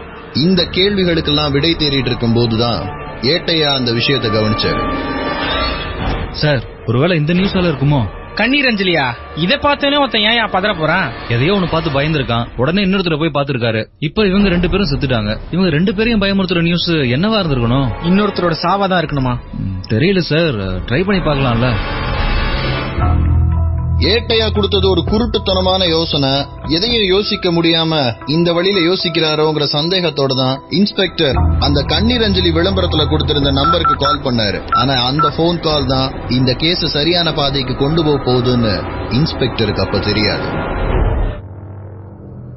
[0.45, 2.81] இந்த கேள்விகளுக்கெல்லாம் விடை தேடிட்டு இருக்கும் போதுதான்
[3.33, 4.81] ஏட்டையா அந்த விஷயத்தை கவனிச்சாரு.
[6.31, 8.01] சார் ஒருவேளை இந்த நியூஸ் வேலை இருக்குமோ?
[8.35, 9.05] கண்ணீர் அஞ்சலியா?
[9.35, 11.07] இதை பார்த்தோன்னே ஒருத்தன் ஏன் பதற போறான்?
[11.27, 12.45] எதையோ ஒண்ணு பார்த்து பயந்துருக்கான்.
[12.55, 15.33] உடனே இன்னொருத்தர போய் பாத்துருக்காரு இப்ப இவங்க ரெண்டு பேரும் செத்துட்டாங்க.
[15.51, 17.89] இவங்க ரெண்டு பேரையும் பயமுறுத்துற நியூஸ் என்னவா இருந்திருக்கணும்?
[18.03, 19.35] இன்னொருத்தரோட சாவா தான் இருக்கணுமா?
[19.89, 20.59] தெரியல சார்.
[20.87, 21.69] ட்ரை பண்ணி பார்க்கலாம்ல.
[24.09, 26.31] ஏட்டையா கொடுத்தது ஒரு குருட்டுத்தனமான யோசனை.
[26.67, 33.95] எதையும் யோசிக்க முடியாம இந்த வழியில யோசிக்கிறாரோங்கிற சந்தேகத்தோட தான் இன்ஸ்பெக்டர் அந்த கண்ணீர் அஞ்சலி விளம்பரத்துல கொடுத்திருந்த நம்பருக்கு
[33.95, 34.61] கால் பண்ணாரு.
[34.71, 38.73] ஆனா அந்த போன் கால் தான் இந்த கேஸ் சரியான பாதைக்கு கொண்டு போக போகுதுன்னு
[39.11, 40.47] இன்ஸ்பெக்டருக்கு அப்ப தெரியாது.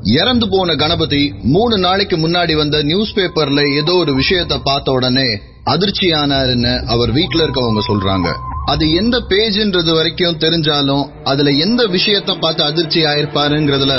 [0.04, 5.28] இறந்து போன கணபதி மூணு நாளைக்கு முன்னாடி வந்த நியூஸ் பேப்பர்ல ஏதோ ஒரு விஷயத்த பார்த்த உடனே
[5.66, 8.28] அதிர்ச்சியானாருன்னு அவர் வீட்டுல இருக்கவங்க சொல்றாங்க.
[8.66, 13.94] அது எந்த பேஜ்ன்றது வரைக்கும் தெரிஞ்சாலும் அதுல எந்த விஷயத்த பார்த்து அதிர்ச்சி ஆயிருப்பாருங்கிறதுல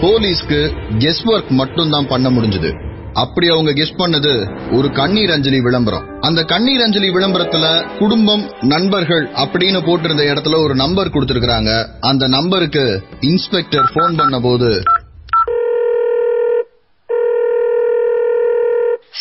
[0.00, 2.70] போலீஸ்க்கு கெஸ் ஒர்க் மட்டும் தான் பண்ண முடிஞ்சது.
[3.12, 4.32] அப்படி அவங்க கெஸ் பண்ணது
[4.76, 6.20] ஒரு கண்ணீர் அஞ்சலி விளம்பரம்.
[6.20, 13.90] அந்த கண்ணீர் அஞ்சலி விளம்பரத்துல குடும்பம் நண்பர்கள் அப்படின்னு போட்டிருந்த இடத்துல ஒரு நம்பர் கொடுத்திருக்காங்க அந்த நம்பருக்கு இன்ஸ்பெக்டர்
[13.94, 14.82] போன் பண்ண போது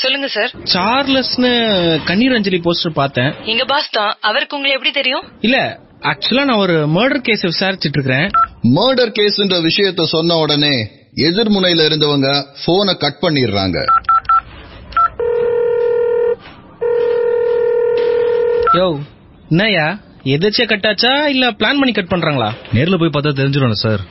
[0.02, 0.52] சொல்லுங்க சார்.
[0.74, 1.52] சார்லஸ்னு
[2.10, 3.32] கண்ணீர் அஞ்சலி போஸ்டர் பார்த்தேன்.
[3.46, 4.12] எங்க பாஸ் தான்.
[4.22, 5.26] அவருக்கு உங்களை எப்படி தெரியும்?
[5.48, 5.58] இல்ல
[6.12, 8.28] ஆக்சுவலா நான் ஒரு மர்டர் கேஸ் விசாரிச்சிட்டு இருக்கிறேன்
[8.78, 10.76] மர்டர் கேஸ்ன்ற விஷயத்த சொன்ன உடனே
[11.28, 12.30] எதிர்முனையில இருந்தவங்க
[12.66, 13.78] போனை கட் பண்ணிடுறாங்க.
[18.78, 18.88] யோ
[19.52, 19.88] என்னயா
[20.34, 22.48] எதாச்சியா கட்டாச்சா இல்ல பிளான் பண்ணி கட் பண்றாங்களா?
[22.76, 24.02] நேர்ல போய் பார்த்தா தெரிஞ்சிடும் சார்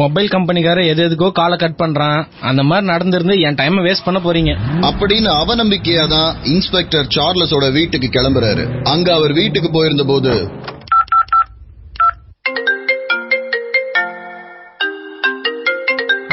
[0.00, 2.20] மொபைல் கம்பெனிக்கார எது எதுக்கோ காலை கட் பண்றான்.
[2.48, 4.52] அந்த மாதிரி நடந்திருந்து என் டைமை வேஸ்ட் பண்ண போறீங்க.
[4.88, 8.66] அப்படின்னு அவநம்பிக்கையா தான் இன்ஸ்பெக்டர் சார்லஸோட வீட்டுக்கு கிளம்புறாரு.
[8.92, 10.34] அங்க அவர் வீட்டுக்கு போயிருந்த போது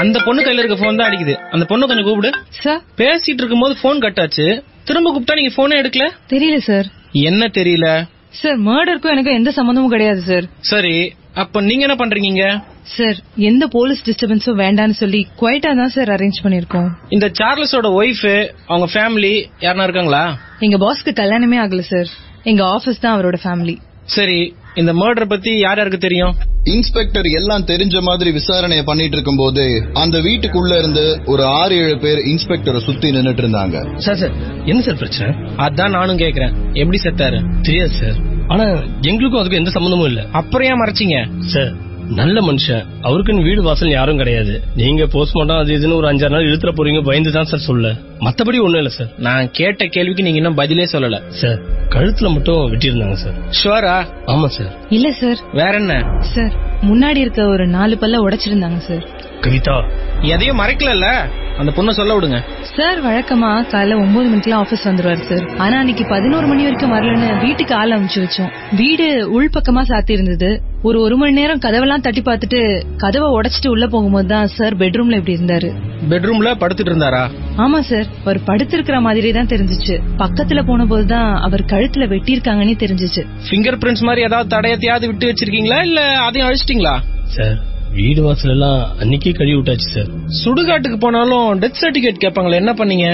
[0.03, 1.33] அந்த பொண்ணு கையில இருக்க போன் தான் அடிக்குது.
[1.53, 2.29] அந்த பொண்ணு கொஞ்சம் கூப்பிடு.
[2.61, 4.45] சார் பேசிட்டு இருக்கும்போது போன் கட் ஆச்சு.
[4.87, 6.05] திரும்ப கூப்பிட்டா நீங்க போனே எடுக்கல?
[6.33, 6.87] தெரியல சார்
[7.29, 7.87] என்ன தெரியல?
[8.33, 10.95] சார் மர்டருக்கும் எனக்கு எந்த சம்பந்தமும் கிடையாது சார் சரி
[11.33, 12.43] அப்ப நீங்க என்ன பண்றீங்க?
[12.83, 18.25] சார் எந்த போலீஸ் டிஸ்டர்பன்ஸும் வேண்டாம்னு சொல்லி குவைட்டா தான் சார் அரேஞ்ச் பண்ணிருக்கோம் இந்த சார்லஸோட ஒய்ஃப்
[18.67, 20.23] அவங்க ஃபேமிலி யாருனா இருக்காங்களா?
[20.59, 22.09] எங்க பாஸ்க்கு கல்யாணமே ஆகல சார்
[22.43, 23.75] எங்க ஆபீஸ் தான் அவரோட ஃபேமிலி
[24.07, 24.39] சரி
[24.75, 26.35] இந்த மர்டர் பத்தி யார் யாருக்கு தெரியும்?
[26.63, 32.17] இன்ஸ்பெக்டர் எல்லாம் தெரிஞ்ச மாதிரி விசாரணையை பண்ணிட்டு இருக்கும் போது அந்த வீட்டுக்குள்ள இருந்து ஒரு ஆறு ஏழு பேர்
[32.17, 33.97] இன்ஸ்பெக்டரை சுத்தி நின்னுட்டு இருந்தாங்க.
[33.97, 35.35] சார் சார் என்ன சார் பிரச்சனை?
[35.35, 36.53] அதான் நானும் கேக்குறேன்.
[36.73, 38.15] எப்படி செத்தாரு தெரியாது சார்.
[38.47, 38.63] ஆனா
[39.01, 40.25] எங்களுக்கும் அதுக்கும் எந்த சம்பந்தமும் இல்ல.
[40.31, 41.39] அப்புறம் ஏன் மறைச்சிங்க?
[41.39, 42.85] சார் நல்ல மனுஷன்.
[43.01, 44.63] அவருக்குன்னு வீடு வாசல் யாரும் கிடையாது.
[44.75, 47.95] நீங்க போஸ்ட்மார்ட்டம் அது இதுன்னு ஒரு அஞ்சாறு நாள் இழுத்துற போறீங்க பயந்து தான் சார் சொல்ல.
[48.19, 49.07] மத்தபடி ஒண்ணும் இல்ல சார்.
[49.17, 51.27] நான் கேட்ட கேள்விக்கு நீங்க இன்னும் பதிலே சொல்லல.
[51.27, 53.33] சார் கழுத்துல மட்டும் வெட்டியிருந்தாங்க சார்.
[53.33, 54.05] ஷுவரா?
[54.25, 54.75] ஆமா சார்.
[54.89, 55.37] இல்ல சார்.
[55.53, 56.03] வேற என்ன?
[56.19, 59.07] சார் முன்னாடி இருக்க ஒரு நாலு பல்ல உடைச்சிருந்தாங்க சார்.
[59.41, 59.83] கவிதா.
[60.21, 61.19] எதையும் மறைக்கலல்ல?
[61.57, 62.43] அந்த பொண்ணை சொல்ல விடுங்க.
[62.61, 65.57] சார் வழக்கமா காலைல ஒன்பது மணிக்கெல்லாம் ஆபீஸ் வந்துருவாரு சார்.
[65.57, 68.75] ஆனா அன்னைக்கு பதினோரு மணி வரைக்கும் வரலன்னு வீட்டுக்கு ஆள் அனுப்பிச்சு வச்சோம்.
[68.75, 72.59] வீடு உள்பக்கமா சாத்தி இருந்தது ஒரு ஒரு மணி நேரம் கதவெல்லாம் தட்டி பார்த்துட்டு
[72.97, 75.69] கதவை உடைச்சிட்டு உள்ள போகும்போது தான் சார் பெட்ரூம்ல இப்படி இருந்தாரு.
[76.11, 77.23] பெட்ரூம்ல படுத்துட்டு இருந்தாரா?
[77.63, 78.07] ஆமா சார்.
[78.23, 79.95] அவர் படுத்திருக்கிற மாதிரி தான் தெரிஞ்சுச்சு.
[80.21, 83.23] பக்கத்துல போன போதுதான் அவர் கழுத்துல வெட்டியிருக்காங்கன்னு தெரிஞ்சுச்சு.
[83.49, 85.79] பிங்கர் பிரிண்ட்ஸ் மாதிரி ஏதாவது தடயத்தையாவது விட்டு வச்சிருக்கீங்களா?
[85.89, 86.95] இல்ல அதையும் அழிச்சிட்டீங்களா?
[87.35, 87.57] சார்
[87.97, 90.09] வீடு வாசல் எல்லாம் அன்னைக்கே கழுவி விட்டாச்சு சார்.
[90.41, 93.07] சுடுகாட்டுக்கு போனாலும் டெத் சர்டிபிகேட் கேட்பாங்களே என்ன பண்ணீங்க?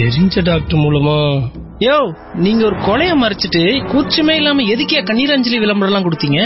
[0.00, 1.18] தெரிஞ்ச டாக்டர் மூலமா
[1.86, 1.96] யோ
[2.44, 3.60] நீங்க ஒரு கொலைய மறைச்சிட்டு
[3.92, 6.40] கூச்சமே இல்லாம எதுக்கே கண்ணீரஞ்சலி விளம்பரம் எல்லாம் கொடுத்தீங்க?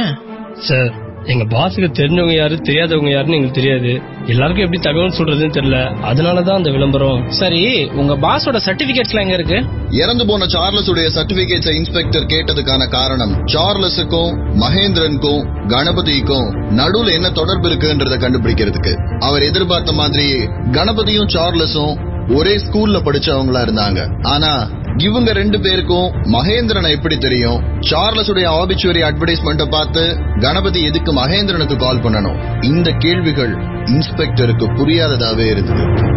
[0.59, 4.01] சார் எங்க பாஸுக்கு தெரிஞ்சவங்க யாரு தெரியாதவங்க யாருன்னு எங்களுக்கு தெரியாது.
[4.27, 5.97] எல்லாருக்கும் எப்படி தகவல் சொல்றதுன்னு தெரியல.
[6.13, 7.31] அதனாலதான் அந்த விளம்பரம்.
[7.31, 9.65] சரி உங்க பாஸோட சர்டிபிகேட்ஸ்லாம் எங்க இருக்கு?
[9.91, 18.19] இறந்து போன சார்லஸ் உடைய சர்டிபிகேட்ஸை இன்ஸ்பெக்டர் கேட்டதுக்கான காரணம் சார்லஸுக்கும் மகேந்திரனுக்கும் கணபதிக்கும் நடுவுல என்ன தொடர்பு இருக்குன்றத
[18.19, 19.19] கண்டுபிடிக்கிறதுக்கு.
[19.19, 24.19] அவர் எதிர்பார்த்த மாதிரியே கணபதியும் சார்லஸும் ஒரே ஸ்கூல்ல படிச்சவங்களா இருந்தாங்க.
[24.23, 27.81] ஆனா இவங்க ரெண்டு பேருக்கும் மகேந்திரனை எப்படி தெரியும்?
[27.81, 32.65] சார்லஸ் உடைய ஆபிச்சுவரி அட்வர்டைஸ்மெண்ட்டை பார்த்து கணபதி எதுக்கு மகேந்திரனுக்கு கால் பண்ணணும்?
[32.65, 36.11] இந்த கேள்விகள் இன்ஸ்பெக்டருக்கு புரியாததாவே இருந்தது.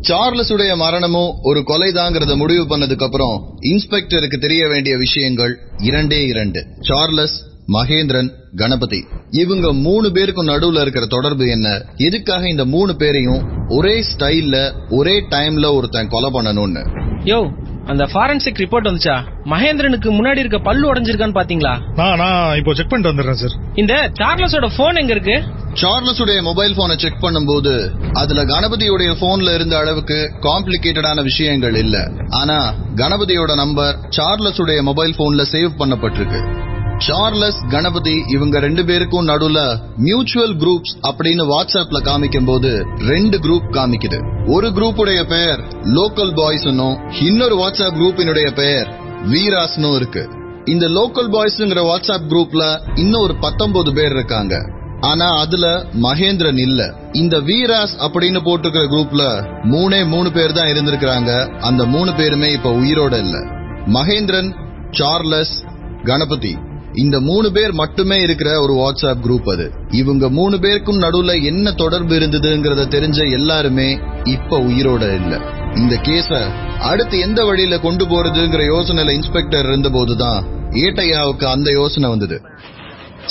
[0.00, 6.66] சார்லஸ் உடைய மரணமும் ஒரு கொலைதாங்கிறத முடிவு பண்ணதுக்கு அப்புறம் இன்ஸ்பெக்டருக்கு தெரிய வேண்டிய விஷயங்கள் இரண்டே இரண்டு.
[6.80, 9.00] சார்லஸ் மகேந்திரன் கணபதி.
[9.30, 11.68] இவங்க மூணு பேருக்கும் நடுவுல இருக்கிற தொடர்பு என்ன?
[11.96, 14.56] எதுக்காக இந்த மூணு பேரையும் ஒரே ஸ்டைல்ல
[14.88, 16.82] ஒரே டைம்ல ஒருத்தன் கொலை பண்ணணும்னு?
[17.24, 17.40] யோ
[17.86, 19.16] அந்த ஃபாரன்சிக் ரிப்போர்ட் வந்துச்சா?
[19.52, 21.72] மகேந்திரனுக்கு முன்னாடி இருக்க பல்லு உடைஞ்சிருக்கான்னு பாத்தீங்களா?
[21.94, 25.36] நான் நான் இப்போ செக் பண்ணிட்டு வந்துடுறேன் சார் இந்த சார்லஸோட போன் எங்க இருக்கு?
[25.74, 27.72] சார்லஸ் உடைய மொபைல் போனை செக் பண்ணும்போது
[28.12, 31.96] அதுல கணபதியுடைய போன்ல இருந்த அளவுக்கு காம்ப்ளிகேட்டடான விஷயங்கள் இல்ல.
[32.28, 32.58] ஆனா
[32.94, 36.40] கணபதியோட நம்பர் சார்லஸ் உடைய மொபைல் போன்ல சேவ் பண்ணப்பட்டிருக்கு.
[36.98, 44.48] சார்லஸ் கணபதி இவங்க ரெண்டு பேருக்கும் நடுவுல மியூச்சுவல் குரூப்ஸ் அப்படின்னு வாட்ஸ்அப்ல காமிக்கும் போது ரெண்டு குரூப் காமிக்குது.
[44.50, 46.64] ஒரு குரூப்புடைய பெயர் லோக்கல் பாய்ஸ்
[47.22, 48.88] இன்னொரு வாட்ஸ்அப் குரூப்பினுடைய பெயர்
[49.24, 50.28] வீராஸ்னும் இருக்கு.
[50.64, 54.70] இந்த லோக்கல் பாய்ஸ்ங்கிற வாட்ஸ்அப் குரூப்ல இன்னும் ஒரு பத்தொன்பது பேர் இருக்காங்க.
[55.00, 56.94] ஆனா அதுல மகேந்திரன் இல்ல.
[57.12, 61.58] இந்த வீராஸ் அப்படின்னு போட்டிருக்கிற குரூப்ல மூணே மூணு பேர் தான் இருந்திருக்கிறாங்க.
[61.58, 63.38] அந்த மூணு பேருமே இப்ப உயிரோட இல்ல.
[63.86, 64.54] மகேந்திரன்
[64.90, 65.66] சார்லஸ்
[66.04, 66.58] கணபதி
[66.94, 69.72] இந்த மூணு பேர் மட்டுமே இருக்கிற ஒரு வாட்ஸ்அப் குரூப் அது.
[69.90, 75.40] இவங்க மூணு பேருக்கும் நடுவுல என்ன தொடர்பு இருந்ததுங்கிறத தெரிஞ்ச எல்லாருமே இப்ப உயிரோட இல்ல.
[75.74, 82.42] இந்த கேஸ அடுத்து எந்த வழியில கொண்டு போறதுங்கிற யோசனையில இன்ஸ்பெக்டர் இருந்தபோதுதான் ஏட்டையாவுக்கு அந்த யோசனை வந்தது.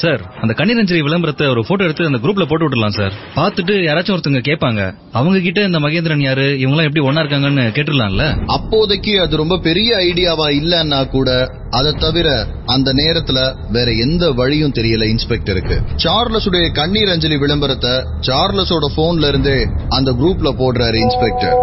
[0.02, 3.14] சார் அந்த கண்ணீரஞ்சலி விளம்பரத்தை ஒரு போட்டோ எடுத்து அந்த குரூப்ல போட்டு விடலாம் சார்.
[3.36, 4.82] பார்த்துட்டு யாராச்சும் ஒருத்தங்க கேட்பாங்க.
[5.12, 6.42] அவங்க கிட்ட இந்த மகேந்திரன் யாரு?
[6.42, 11.30] இவங்களாம் எப்படி ஒன்னா இருக்காங்கன்னு கேட்டுலாம்ல அப்போதைக்கு அது ரொம்ப பெரிய ஐடியாவா இல்லன்னா கூட
[11.70, 13.40] அதை தவிர அந்த நேரத்துல
[13.72, 15.78] வேற எந்த வழியும் தெரியல இன்ஸ்பெக்டருக்கு.
[16.04, 19.58] சார்லஸுடைய கண்ணீர் அஞ்சலி விளம்பரத்தை சார்லஸோட போன்ல இருந்தே
[19.90, 21.58] அந்த குரூப்ல போடுறாரு இன்ஸ்பெக்டர்.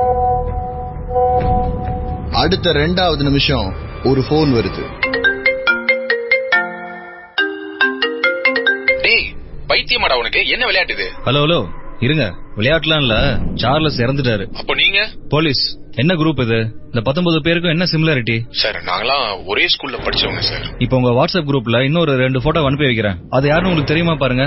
[2.33, 3.73] அடுத்த ரெண்டாவது நிமிஷம்
[4.05, 4.85] ஒரு போன் வருது.
[9.75, 10.49] பைத்தியமாடா உனக்கு.
[10.49, 11.07] என்ன விளையாட்டு இது?
[11.25, 11.61] ஹலோ ஹலோ
[12.01, 12.25] இருங்க.
[12.57, 13.15] விளையாட்டுலாம் இல்ல.
[13.55, 14.45] சார்லஸ் இறந்துட்டாரு.
[14.61, 15.09] அப்போ நீங்க?
[15.29, 15.63] போலீஸ்
[15.97, 16.59] என்ன குரூப் இது?
[16.87, 20.67] இந்த பத்தொன்பது பேருக்கும் என்ன சிமிலாரிட்டி சார் நாங்களாம் ஒரே ஸ்கூல்ல படிச்சவங்க சார்.
[20.79, 23.19] இப்போ உங்க வாட்ஸ்அப் குரூப்ல இன்னொரு ரெண்டு போட்டோ அனுப்பி வைக்கிறேன்.
[23.31, 24.47] அது யாருன்னு உங்களுக்கு தெரியுமா பாருங்க.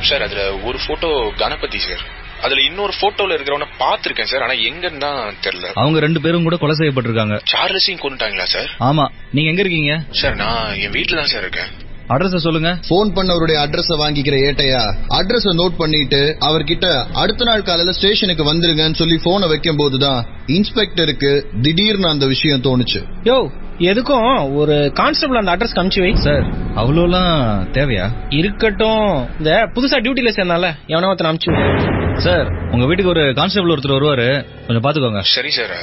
[0.00, 2.02] சார் அதுல ஒரு போட்டோ கணபதி சார்.
[2.40, 5.66] அதுல இன்னொரு போட்டோல இருக்கிறவன பாத்திருக்கேன் சார் ஆனா எங்கன்னு தான் தெரியல.
[5.74, 7.36] அவங்க ரெண்டு பேரும் கூட கொலை செய்யப்பட்டிருக்காங்க.
[7.52, 8.70] சார்லஸையும் கொண்டுட்டாங்களா சார்?
[8.80, 9.04] ஆமா.
[9.32, 10.04] நீங்க எங்க இருக்கீங்க?
[10.10, 11.70] சார் நான் என் வீட்டுல தான் சார் இருக்கேன்.
[12.12, 12.70] அட்ரஸ் சொல்லுங்க.
[12.88, 14.82] போன் பண்ணவருடைய அட்ரஸ் வாங்கிக்கிற ஏட்டையா?
[15.08, 22.08] அட்ரஸ் நோட் பண்ணிட்டு அவர்கிட்ட அடுத்த நாள் காலையில ஸ்டேஷனுக்கு வந்துருங்கன்னு சொல்லி போனை வைக்கும் போதுதான் இன்ஸ்பெக்டருக்கு திடீர்னு
[22.08, 23.02] அந்த விஷயம் தோணுச்சு.
[23.24, 23.36] யோ
[23.78, 26.14] எதுக்கும் ஒரு கான்ஸ்டபிள் அந்த அட்ரஸ் காமிச்சு வை.
[26.14, 26.44] சார்
[26.74, 27.36] அவ்வளோலாம்
[27.76, 28.06] தேவையா?
[28.28, 29.28] இருக்கட்டும்.
[29.38, 32.12] இந்த புதுசா டியூட்டில சேர்ந்தால எவனா ஒருத்தன் அனுப்பிச்சு வை.
[32.18, 34.28] சார் உங்க வீட்டுக்கு ஒரு கான்ஸ்டபிள் ஒருத்தர் வருவாரு.
[34.66, 35.20] கொஞ்சம் பாத்துக்கோங்க.
[35.20, 35.74] சரி சார்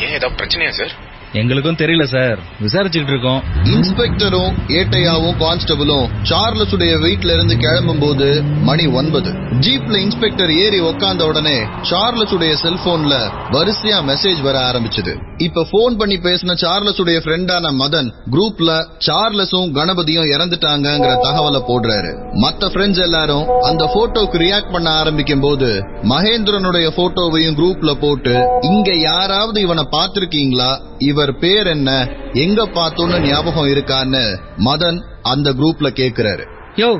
[0.00, 0.92] ஏன் ஏதாவது பிரச்சனையா சார்
[1.32, 2.38] எங்களுக்கும் தெரியல சார்.
[2.60, 3.42] விசாரிச்சுட்டு இருக்கோம்.
[3.62, 9.30] இன்ஸ்பெக்டரும் ஏட்டையாவும் கான்ஸ்டபிளும் சார்லஸுடைய வீட்ல இருந்து கிளம்பும் போது மணி ஒன்பது.
[9.32, 15.29] ஜீப்ல இன்ஸ்பெக்டர் ஏறி உக்காந்த உடனே சார்லஸுடைய செல்போன்ல வரிசையா மெசேஜ் வர ஆரம்பிச்சது.
[15.40, 18.70] இப்ப போன் பண்ணி பேசின சார்லஸுடைய ஃப்ரெண்டான மதன் குரூப்ல
[19.06, 22.10] சார்லஸும் கணபதியும் இறந்துட்டாங்கங்கிற தகவலை போடுறாரு.
[22.42, 25.70] மத்த ஃப்ரெண்ட்ஸ் எல்லாரும் அந்த போட்டோக்கு ரியாக்ட் பண்ண ஆரம்பிக்கும் போது
[26.02, 30.70] மகேந்திரனுடைய போட்டோவையும் குரூப்ல போட்டு இங்க யாராவது இவனை பார்த்திருக்கீங்களா?
[30.98, 31.90] இவர் பேர் என்ன?
[32.32, 34.24] எங்க பார்த்தோன்னு ஞாபகம் இருக்கான்னு
[34.64, 36.44] மதன் அந்த குரூப்ல கேக்குறாரு.
[36.76, 36.90] யோ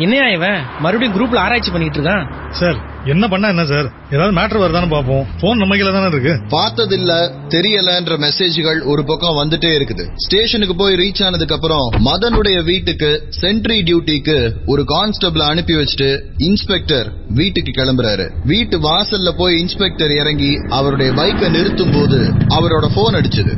[0.00, 0.60] என்னையா இவன்?
[0.78, 2.24] மறுபடியும் குரூப்ல ஆராய்ச்சி பண்ணிட்டு இருக்கான்?
[2.50, 3.86] சார் என்ன பண்ணா என்ன சார்?
[4.10, 6.32] ஏதாவது மேட்டர் வருதானு பாப்போம் போன் நம்ம கையில தானே இருக்கு.
[6.56, 7.12] பார்த்ததில்ல
[7.48, 10.04] தெரியலன்ற மெசேஜ்கள் ஒரு பக்கம் வந்துட்டே இருக்குது.
[10.16, 13.10] ஸ்டேஷனுக்கு போய் ரீச் ஆனதுக்கு அப்புறம் மதனுடைய வீட்டுக்கு
[13.40, 18.30] சென்ட்ரி டியூட்டிக்கு ஒரு கான்ஸ்டபிள் அனுப்பி வச்சுட்டு இன்ஸ்பெக்டர் வீட்டுக்கு கிளம்புறாரு.
[18.44, 23.54] வீட்டு வாசல்ல போய் இன்ஸ்பெக்டர் இறங்கி அவருடைய பைக்கை நிறுத்தும் போது அவரோட போன் அடிச்சது.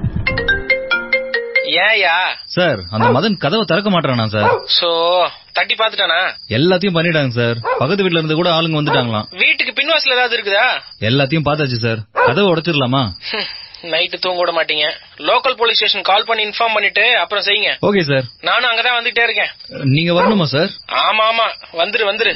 [1.73, 2.17] ஏயா?
[2.45, 4.51] சார் அந்த மதன் கதவை திறக்க மாட்டானா சார்?
[4.81, 4.89] சோ
[5.53, 7.59] தட்டி பாத்துட்டானா எல்லாத்தையும் பண்ணிட்டாங்க சார்.
[7.79, 9.27] பக்கத்து வீட்ல இருந்து கூட ஆளுங்க வந்துட்டாங்களாம்.
[9.31, 10.67] வீட்டுக்கு பின்வாசல் ஏதாவது இருக்குதா?
[11.01, 12.01] எல்லாத்தையும் பார்த்தாச்சு சார்.
[12.27, 13.03] கதவை உடைச்சிடலாமா?
[13.83, 14.87] நைட்டு தூங்க விட மாட்டீங்க.
[15.19, 17.71] லோக்கல் போலீஸ் ஸ்டேஷன் கால் பண்ணி இன்ஃபார்ம் பண்ணிட்டு அப்புறம் செய்யுங்க.
[17.83, 18.25] Okay sir.
[18.41, 19.53] நானும் அங்கதான் வந்துட்டே இருக்கேன்.
[19.85, 20.71] நீங்க வரணுமா சார்?
[20.89, 21.47] ஆமா ஆமா.
[21.73, 22.35] வந்துரு வந்துரு.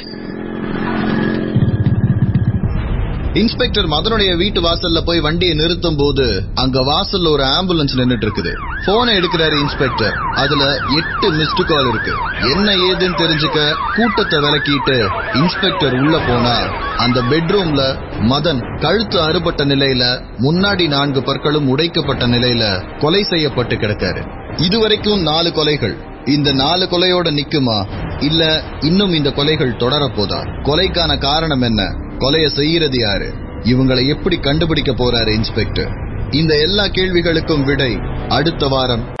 [3.33, 8.51] இன்ஸ்பெக்டர் மதனுடைய வீட்டு வாசல்ல போய் வண்டியை நிறுத்தும் போது அங்க வாசல்ல ஒரு ஆம்புலன்ஸ் நின்னுட்டு இருக்குது
[8.85, 10.13] போனை எடுக்கிறாரு இன்ஸ்பெக்டர்.
[10.13, 12.11] அதுல எட்டு மிஸ்டு கால் இருக்கு.
[12.51, 16.55] என்ன ஏதுன்னு தெரிஞ்சுக்க கூட்டத்தை விலக்கிட்டு இன்ஸ்பெக்டர் உள்ள போனா
[16.97, 24.27] அந்த பெட்ரூம்ல மதன் கழுத்து அறுபட்ட நிலையில முன்னாடி நான்கு பற்களும் உடைக்கப்பட்ட நிலையில கொலை செய்யப்பட்டு கிடக்காரு.
[24.55, 25.97] இதுவரைக்கும் நாலு கொலைகள்.
[26.25, 27.87] இந்த நாலு கொலையோட நிக்குமா?
[28.19, 32.06] இல்ல இன்னும் இந்த கொலைகள் தொடரப்போதா கொலைக்கான காரணம் என்ன?
[32.19, 33.33] கொலையை செய்யறது யாரு?
[33.63, 35.89] இவங்களை எப்படி கண்டுபிடிக்க போறாரு இன்ஸ்பெக்டர்?
[36.31, 37.99] இந்த எல்லா கேள்விகளுக்கும் விடை
[38.29, 39.15] அடுத்த வாரம்.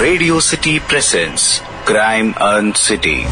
[0.00, 1.44] Radio City presents
[1.86, 3.24] Crime and City.